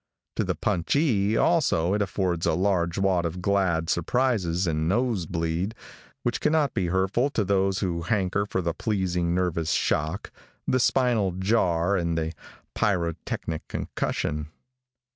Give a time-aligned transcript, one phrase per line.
[0.37, 5.75] To the punchee, also, it affords a large wad of glad surprises and nose bleed,
[6.23, 10.31] which cannot be hurtful to those who hanker for the pleasing nervous shock,
[10.67, 12.33] the spinal jar and the
[12.73, 14.47] pyrotechnic concussion.